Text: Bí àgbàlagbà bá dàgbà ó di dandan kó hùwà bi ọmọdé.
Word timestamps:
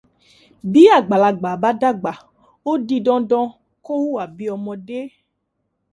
Bí 0.71 0.81
àgbàlagbà 0.97 1.51
bá 1.63 1.69
dàgbà 1.81 2.11
ó 2.69 2.71
di 2.87 2.97
dandan 3.05 3.47
kó 3.85 3.93
hùwà 4.03 4.23
bi 4.35 4.45
ọmọdé. 4.55 4.99